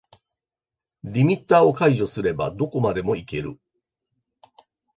[1.03, 3.59] リミッターを解除すればどこまでもいける